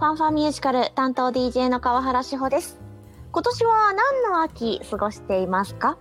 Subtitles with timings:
[0.00, 2.80] ファンファンミュージカル担当 DJ の川原志保です。
[3.32, 5.98] 今年は何の秋過ごしていますか？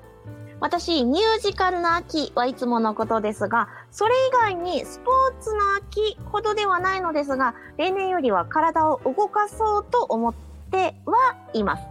[0.61, 10.33] 私、ミュージカルの秋はいつものことですが、それ以外にスポーツの秋ほどではないのですが、例年よりは体を動かそうと思っ
[10.71, 11.83] てはいます。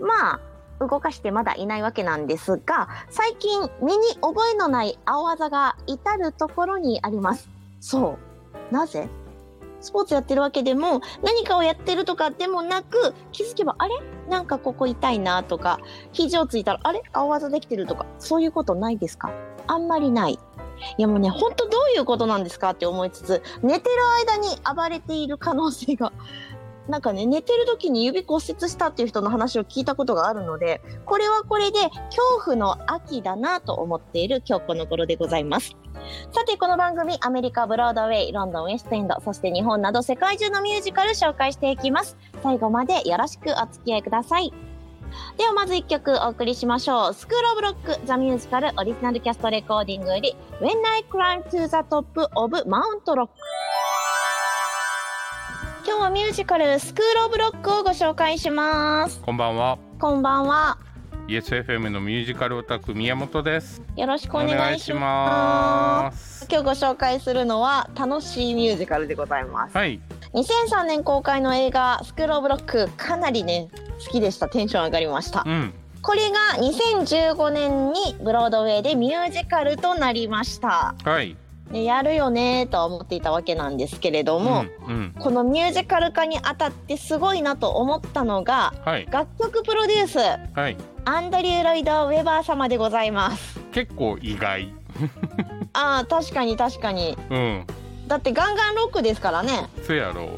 [0.00, 0.40] まあ、
[0.80, 7.48] 動かしてまだいないわけなんですが、最近身に覚えのない青技が至るところにあります。
[7.78, 8.18] そ
[8.72, 8.74] う。
[8.74, 9.08] なぜ？
[9.84, 13.94] スポーツやってるわけでも、何かをやってるとかでもなく、気づけば、あれ？
[14.28, 15.78] なんかここ痛いなとか、
[16.12, 17.02] 肘をついたら、あれ？
[17.12, 19.30] 青技できてるとか、そういうことないですか？
[19.66, 20.38] あんまりない。
[20.98, 26.12] いやもうね、ほんとどういうことなんですかって思いつつ、寝てる間に暴れている可能性が、
[26.88, 35.76] なんかね、寝てる時に指骨折したっていう人の話を聞いたことがあるので、これはこれで恐怖の秋だなと思っている今日この頃でございます。
[36.32, 42.18] さて、この番組、アメリカ、ブロードウェイ、ロンドン、ウェストエンド、そして日本など世界中のミュージカル紹介していきます。
[42.42, 44.52] 最後までよろしくお付き合いください。
[45.36, 47.14] ではまず1曲お送りしましょう。
[47.14, 53.30] スクールオブロック、ザミュージカル、オリジナルキャストレコーディングより、When I Climb to the Top of Mount Rock。
[55.86, 59.20] 今日はミュージカル、スクールオブロックをご紹介します。
[59.20, 59.78] こんばんは。
[60.00, 60.78] こんばんは。
[61.28, 63.82] ESFM のミュージカルオタク宮本です。
[63.94, 66.10] よろしくおお願いしま。
[66.14, 66.46] す。
[66.50, 69.76] 今日ご紹介するのは楽しいミュージカルでございます。
[69.76, 70.00] はい。
[70.32, 73.68] 2003年公開の映画「スクール・オブ・ロック」かなりね
[74.04, 75.74] 好きでしたテンション上がりましたうん。
[76.00, 81.36] これが2015年にブロードウェイでミュージカルとなりましたはい。
[81.74, 84.94] でやるよねとは思っていたわけなんですけれども、うん。
[84.94, 85.14] うん。
[85.18, 89.08] このミュージカル化にあたってすごいなと思ったのがはい。
[89.10, 90.18] 楽曲プロデュース
[90.56, 90.76] はい。
[91.04, 94.72] アンドリュー・ロイド・ウェバー様でございます結構意外。
[95.74, 97.66] あー確かに確かにうん。
[98.06, 100.28] だってガンガンロックですからねせやろ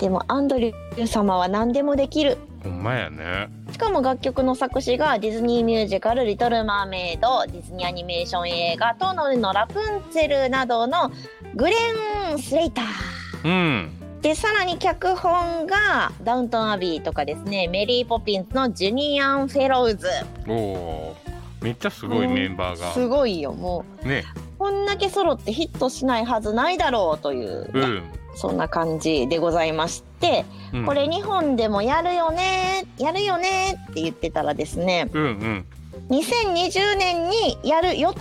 [0.00, 3.48] でもアンドリュー様は何でもできるほんまやね。
[3.70, 11.10] しかも楽曲の作詞がディズニーミュージカル「リトル・マーメイド」ディズニーアニメーション映画「トノルのラプンツェル」などの
[11.54, 11.74] グレ
[12.34, 12.86] ン・スレイター。
[13.44, 13.90] うん。
[14.20, 20.06] でさらに脚本がダウントン・アビーとかですねメリー・ポピンズのジュニアン・フェローズ
[20.46, 21.32] おおー。
[21.64, 24.08] めっちゃすごいメンバーすごいよもが。
[24.08, 24.24] ね。
[24.62, 28.02] うこんだけ揃ってヒットしないはずないだろうという、うん。
[28.34, 35.66] そんな感じでございましてうんこれ日本でもやるよねやるよねって言ってたらですねうんうん。
[36.08, 38.20] 2020年にやる予定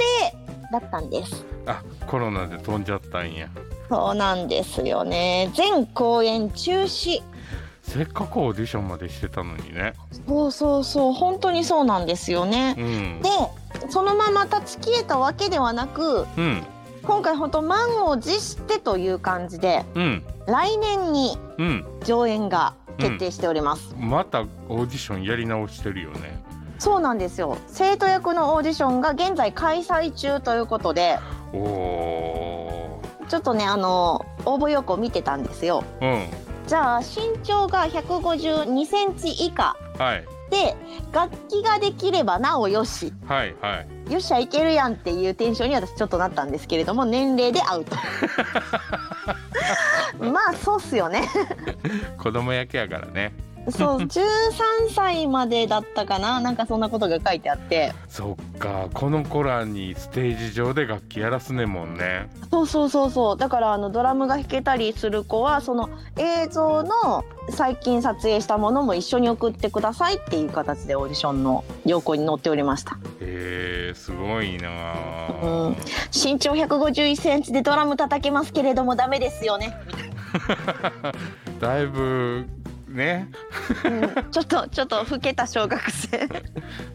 [0.71, 1.45] だったんです。
[1.65, 3.49] あ、コロナで飛んじゃったんや。
[3.89, 5.51] そうなんですよね。
[5.55, 7.21] 全公演中止。
[7.81, 9.93] せっかくオーディションまでしてたのにね。
[10.27, 12.75] そうそうそう、本当にそうなんですよね。
[12.77, 13.29] うんで。、
[13.89, 16.63] そのまま断ち切れたわけではなく、うん。
[17.03, 20.23] 今回本当満を持してという感じで、うん。
[20.47, 21.85] 来年にうん。
[22.03, 23.95] 上演が決定しております。
[23.97, 24.47] またオー
[24.85, 26.43] ディションやり直してるよね。
[26.79, 27.57] そうなんですよ。
[27.67, 31.19] 生徒役のオーディションが現在開催中ということで、
[31.53, 35.83] ちょっとね、あの、応募要項見てたんですよ。
[36.67, 40.25] じゃあ身長が152センチ以下はい。
[40.51, 40.75] で
[41.13, 44.11] 楽器ができればなおよしはいはい。
[44.11, 47.95] よっしゃいけるやんっていうテンションに私ちょっとなったんですけれども年齢でアウト
[50.19, 51.27] まあそうっすよね
[52.17, 53.33] 子供役やからね。
[53.69, 54.21] そう 13
[54.93, 56.39] 歳までだったかな。
[56.39, 57.93] なんかそんなことが書いてあって。
[58.09, 62.29] そっか、この子らにステージ上で楽器やらすねもんね。
[62.49, 63.37] そうそうそうそう。
[63.37, 72.97] だからあのドラムが弾けたりする子はその映像の最近撮影したものも一緒に送ってくださいっていう形でオーディションの要項に載っておりました。
[73.19, 74.69] へえ、すごいな。
[74.69, 75.31] あ。
[75.43, 75.75] うん。
[76.11, 79.75] 身長151センチでドラム叩けますけれどもダメですよね、
[81.59, 82.45] だいぶ
[82.91, 83.29] ね、
[83.85, 86.27] うん、ちょっとちょっと老けた小学生。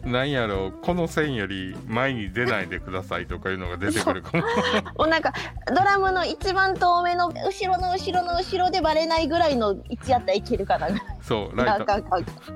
[0.05, 4.43] なんやろこの線より前に出ないでくださいとかいうのが出てくるかも。
[4.97, 5.33] もうなんか
[5.67, 10.87] ドラムの一番遠目の後ろの後ろの後ろでバレないぐらいの位置やったらいけるかな。
[11.21, 11.85] そう、ライト。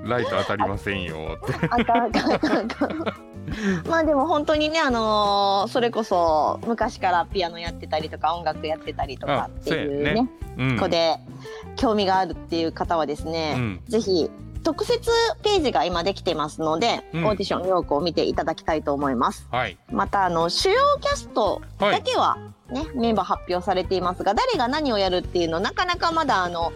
[0.04, 1.68] ライト当たりませんよって。
[1.70, 3.32] あかんあかんあかんあかん。
[3.88, 10.14] まあでも本当にねあのーそれこそ昔からピアノやってたりとか音楽やってたりとかっていうね。
[10.14, 10.30] ね。
[10.58, 10.78] うん。
[10.78, 11.18] 子で
[11.76, 13.82] 興味があるっていう方はですね、うん。
[13.88, 14.30] ぜひ
[14.64, 15.10] 特設
[15.44, 19.48] ページが今できてますので、うんオーディション要項を見ていただきたいと思います。
[19.52, 19.78] はい。
[19.92, 21.92] またあの主要キャストはい。
[21.94, 22.38] だけは
[22.72, 26.72] ね、メンバー発表されていますが誰が何をやるっていうのなかなかまだあの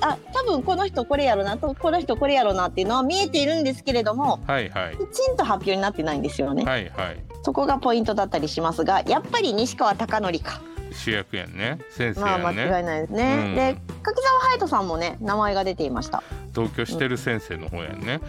[0.00, 4.96] あ多分この人これやろなとこの人これやろなっていうのは見えているんですけれどもはいはい。
[4.96, 6.64] きちんと発表になってないんですよね。
[6.64, 7.24] はいはい。
[7.42, 10.60] そこがポイントだったりしますがやっぱり西川貴教か
[10.92, 11.78] 主役やんね。
[11.90, 13.54] 先生まあ間違いないですね、うん。
[13.54, 16.22] で柿澤隼人さんもね名前が出ていました、
[16.52, 18.20] 同居してる先生の方やんね、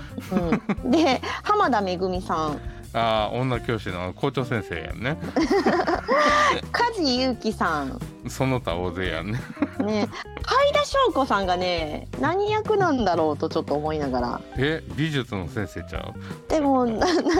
[0.83, 2.61] うん、で浜田めぐみさん。
[2.93, 5.17] ああ女教師の校長先生やんね。
[6.73, 7.99] 梶裕貴さん。
[8.27, 9.39] その他大勢やんね。
[9.79, 10.09] ね
[10.43, 14.41] 海田翔子さんがね何役なんだろうとちょっと思いながら。
[14.57, 17.35] え美術の先生ちゃうでも なな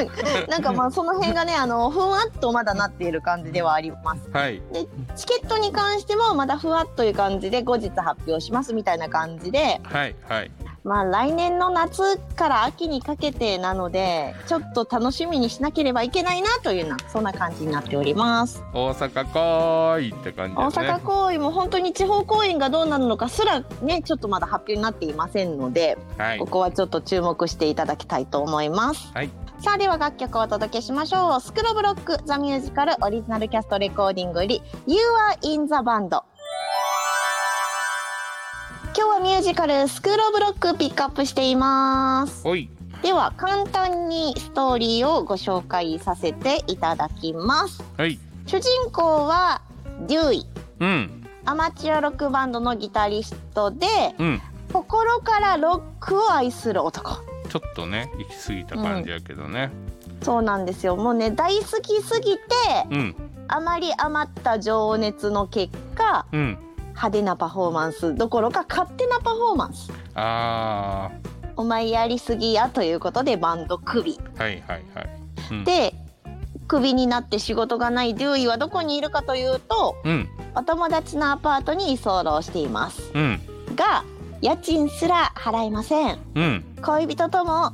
[0.47, 4.29] なんかまあその辺がねあのふわっとまだなっている感じではあります。
[4.31, 4.61] はい。
[5.15, 9.81] チケットに関してもまだふわっという感じで後日発表しますみたいな感じで。
[9.83, 10.51] はいはい
[10.83, 29.11] まあ来年の夏から秋にかけてなのでちょっと楽しみにしなければいけないなというようなそんな感じになっております大阪来いって感じね阪公演も本当に地方公演がどうなるのかすらねちょっとまだ発表になっていませんのではいここはちょっと注目していただきたいと思います。
[29.13, 29.29] はい
[29.61, 31.39] さあでは楽曲をお届けしましょう。
[31.39, 36.19] スクロブロックザミュージカルオリジナルキャストレコーディングより You are in the band。
[39.03, 42.47] 今日はミュージカルスクロブロックピックアップしています。
[42.47, 42.69] おい
[43.01, 47.83] では簡単にストーリーをご紹介させていただきます。
[47.97, 49.63] はい主人公は
[50.07, 50.45] デューイ。
[50.81, 53.87] うんアマチュアロックバンドのギタリストで
[54.19, 57.15] うん心からロックを愛する男。
[57.49, 59.71] ちょっとね行き過ぎた感じやけどね
[60.21, 62.39] そうなんですよもうね大好きすぎて
[62.91, 63.15] うん
[63.47, 66.57] あまり余った情熱の結果うん
[66.91, 69.91] 派手なパフォーマンスどころか勝手なパフォーマンス。
[70.15, 71.09] あ
[71.57, 74.19] お前やりすぎやということでバンドクビ。
[74.35, 75.09] ーはいはいはい。
[75.51, 75.63] うん。
[75.63, 75.93] で
[76.67, 80.29] クビになって仕事がないデューイはどこにいるかというとうん。
[80.55, 83.11] お友達のアパートに居候しています。
[83.13, 83.39] うん。
[83.75, 84.03] が
[84.41, 86.19] 家賃すら払えません。
[86.35, 86.65] うん。
[86.81, 87.73] 恋人とも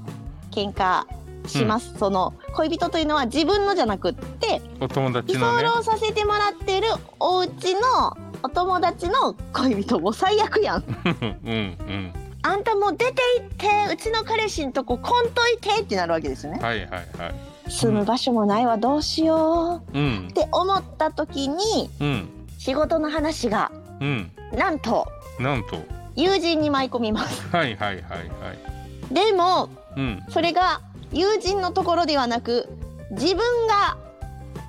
[0.51, 1.05] 喧嘩
[1.47, 5.63] します、その恋人というのは自分のじゃなくってお友達居のね。
[5.69, 6.87] 候させてもらってる
[7.19, 10.83] お家のお友達の恋人も最悪やん。
[11.45, 12.13] うんうん。
[12.43, 13.47] あんたもう出て行っ
[13.87, 16.59] てうちの彼氏んとこ来んといてってなるわけですよね。
[16.61, 17.69] はいはいはい。
[17.69, 19.97] 住む場所もないわどうしよう。
[19.97, 20.27] うん。
[20.29, 22.29] って思った時にうん。
[22.57, 24.31] 仕事の話がうん。
[24.53, 25.07] なんと
[25.39, 25.77] なんと。
[26.15, 27.47] 友人に舞い込みます。
[27.55, 28.17] はいはいはいは
[29.11, 29.13] い。
[29.13, 30.23] でもうん。
[30.29, 30.81] それが
[31.11, 32.69] 友人のところではなく
[33.11, 33.97] 自分が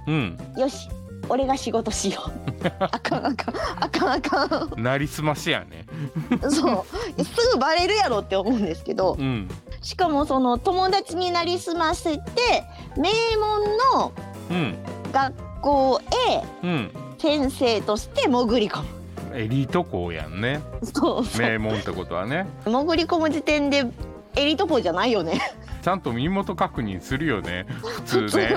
[0.07, 0.39] うん。
[0.57, 0.89] よし
[1.29, 2.38] 俺が仕事しよう
[2.81, 5.87] あかんあかんあかんあかんなりすましやね。
[6.51, 6.85] そ
[7.19, 7.25] う。
[7.25, 9.49] すぐバレるやろって思うんですけどうん。
[9.81, 12.23] しかもその友達になりすませて
[12.97, 14.13] 名門の
[14.51, 14.77] うん。
[15.13, 16.01] 学校
[16.31, 16.91] へうん。
[17.19, 18.89] 先生として潜り込む。
[19.35, 20.61] エリート校やんね。
[20.83, 21.47] そうそう。
[21.47, 22.47] 名門ってことはね。
[22.65, 23.85] 潜り込む時点で
[24.37, 25.41] エリート校じゃないよね
[25.83, 27.67] ちゃんと身元確認するよね。
[28.09, 28.55] 普普通 ね。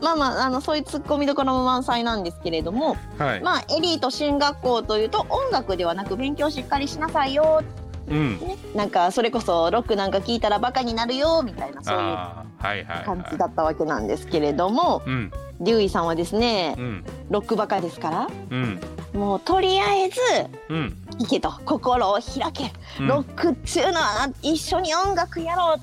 [0.00, 7.62] まあまああのそういうツッコミどころも満載なんですけれどもはい、まあエリート進学校というと音楽ではなく勉強しっかりしなさいよ、
[8.08, 8.38] うん。
[8.40, 15.32] ね、なんかそれこそロックなんか聞いたらバカになるよみたいなそういう感じはだったわけなんですけれどもいうん。
[15.60, 17.04] デューイさんはですねうん。
[17.30, 18.80] ロックバカですからうん。
[19.14, 20.20] もうとりあえず
[20.68, 20.96] うん。
[21.18, 21.52] 行けと。
[21.64, 23.06] 心を開け、うん。
[23.06, 25.80] ロックっちゅうのはな一緒に音楽やろう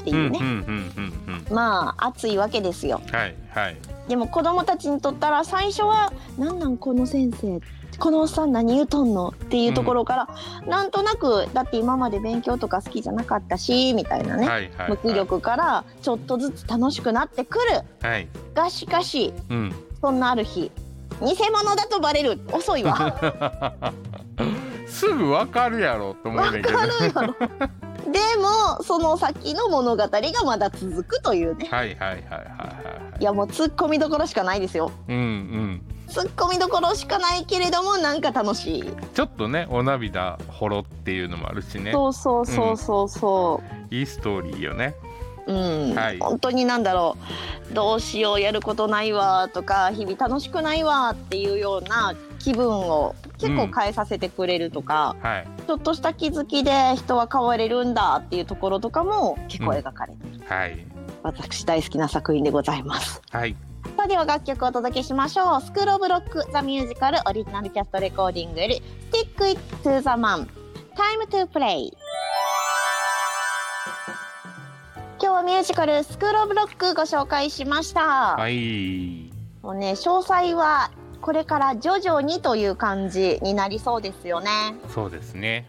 [0.00, 3.00] っていうね、うんうんうんうんまあ熱いわけですよ。
[3.06, 3.76] うんはいはい。
[4.08, 7.60] でも子供たちにとったら最初は「なんなんこの先生
[7.98, 10.28] このおっさん何言うとんの?」っていうところから、
[10.66, 17.82] なんとなくだって今まで勉強とか好きじゃなかったしみたいなね、はいはい無気力からちょっとずつ楽しくなってくる。
[18.02, 18.28] はい。
[18.54, 19.74] がしかしうん。
[20.00, 20.72] そんなある日
[21.20, 22.40] 偽物だとバレる。
[22.50, 23.74] 遅いわ。
[24.86, 27.34] すぐわかるやろと思うねんけどやろ
[28.12, 31.68] でもその先の物語がまだ続くというね。
[31.70, 33.24] はいはいはいはいはいい。
[33.24, 34.90] やもうツッコミどころしかないですよ。
[35.08, 35.82] いうんうん。
[36.08, 38.84] ツッコミどころしかないけれどもなんか楽しい。
[39.14, 41.92] ちょっとねお涙ほろっていうのもあるしね。
[41.92, 44.94] そうそうそうそうそう、いいストーリーよね。
[45.46, 46.18] うん、はい。
[46.18, 47.16] 本当になんだろ
[47.70, 47.74] う。
[47.74, 55.48] どうしようやることないわとか日々楽しくないわっていうような気分を結構変えさせてくれるとか、はい。
[55.66, 60.86] ちょっとした気づきで人は変われるんだっていうところとかも結構描かれてる、はい。
[61.22, 63.22] 私大好きな作品でございます。
[63.30, 63.56] はい。
[63.96, 65.60] さあでは楽曲をお届けしましょう。
[65.60, 70.46] School of Rock The Musical Original Cast Recording より Stick It to the Man
[70.94, 71.90] Time to Play
[75.22, 79.30] 今日はミュージカルスクールオブロックご紹介しました、はい。
[79.62, 80.90] もうね詳細は
[81.22, 84.50] これから徐々にという感じになりそうですよね。
[84.94, 85.66] そうですね。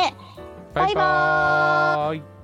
[0.75, 2.40] バイバーイ